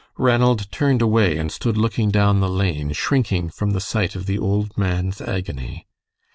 Ranald 0.17 0.71
turned 0.71 0.99
away 1.03 1.37
and 1.37 1.51
stood 1.51 1.77
looking 1.77 2.09
down 2.09 2.39
the 2.39 2.49
lane, 2.49 2.91
shrinking 2.91 3.51
from 3.51 3.69
the 3.69 3.79
sight 3.79 4.15
of 4.15 4.25
the 4.25 4.39
old 4.39 4.75
man's 4.75 5.21
agony. 5.21 5.85